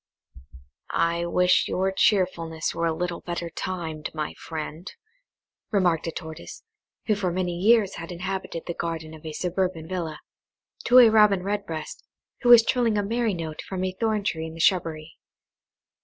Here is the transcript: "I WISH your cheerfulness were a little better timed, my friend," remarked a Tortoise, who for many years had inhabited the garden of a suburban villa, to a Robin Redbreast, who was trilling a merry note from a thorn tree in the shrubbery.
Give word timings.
"I 0.89 1.27
WISH 1.27 1.67
your 1.67 1.91
cheerfulness 1.91 2.73
were 2.73 2.87
a 2.87 2.91
little 2.91 3.21
better 3.21 3.51
timed, 3.51 4.09
my 4.15 4.33
friend," 4.33 4.91
remarked 5.69 6.07
a 6.07 6.11
Tortoise, 6.11 6.63
who 7.05 7.13
for 7.13 7.31
many 7.31 7.55
years 7.55 7.97
had 7.97 8.11
inhabited 8.11 8.63
the 8.65 8.73
garden 8.73 9.13
of 9.13 9.23
a 9.23 9.31
suburban 9.31 9.87
villa, 9.87 10.19
to 10.85 10.97
a 10.97 11.09
Robin 11.11 11.43
Redbreast, 11.43 12.03
who 12.41 12.49
was 12.49 12.65
trilling 12.65 12.97
a 12.97 13.03
merry 13.03 13.35
note 13.35 13.61
from 13.61 13.83
a 13.83 13.91
thorn 13.91 14.23
tree 14.23 14.47
in 14.47 14.55
the 14.55 14.59
shrubbery. 14.59 15.17